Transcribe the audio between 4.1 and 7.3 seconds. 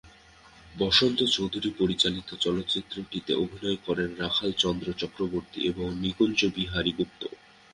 রাখালচন্দ্র চক্রবর্তী এবং নিকুঞ্জবিহারী গুপ্ত।